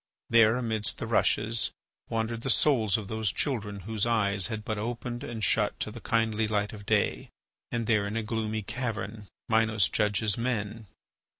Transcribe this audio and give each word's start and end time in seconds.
There, 0.31 0.57
amidst 0.57 0.97
the 0.97 1.05
rushes, 1.05 1.69
wandered 2.09 2.41
the 2.41 2.49
souls 2.49 2.97
of 2.97 3.07
those 3.07 3.31
children 3.31 3.81
whose 3.81 4.07
eyes 4.07 4.47
had 4.47 4.65
but 4.65 4.79
opened 4.79 5.23
and 5.23 5.43
shut 5.43 5.79
to 5.79 5.91
the 5.91 6.01
kindly 6.01 6.47
light 6.47 6.73
of 6.73 6.87
day, 6.87 7.29
and 7.71 7.85
there 7.85 8.07
in 8.07 8.17
a 8.17 8.23
gloomy 8.23 8.63
cavern 8.63 9.27
Minos 9.47 9.89
judges 9.89 10.39
men. 10.39 10.87